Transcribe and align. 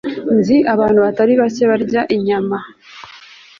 Nzi 0.37 0.57
abantu 0.73 0.99
batari 1.05 1.33
bake 1.41 1.63
batarya 1.71 2.01
inyama 2.15 2.57